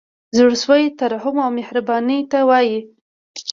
زړه 0.37 0.55
سوی 0.63 0.83
ترحم 0.99 1.37
او 1.45 1.49
مهربانۍ 1.59 2.19
ته 2.31 2.39
وايي. 2.49 2.79